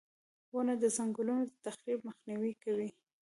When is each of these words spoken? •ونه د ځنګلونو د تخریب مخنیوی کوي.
•ونه 0.53 0.73
د 0.83 0.85
ځنګلونو 0.97 1.43
د 1.49 1.53
تخریب 1.65 1.99
مخنیوی 2.07 2.53
کوي. 2.63 2.89